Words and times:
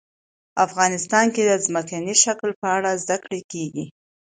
افغانستان 0.65 1.25
کې 1.35 1.41
د 1.45 1.51
ځمکنی 1.65 2.15
شکل 2.23 2.49
په 2.61 2.67
اړه 2.77 2.99
زده 3.03 3.17
کړه 3.23 3.39
کېږي. 3.51 3.85